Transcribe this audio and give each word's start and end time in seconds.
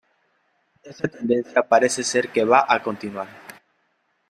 Esta 0.81 1.07
tendencia 1.07 1.61
parece 1.61 2.03
ser 2.03 2.31
que 2.31 2.43
va 2.43 2.65
a 2.67 2.81
continuar. 2.81 3.29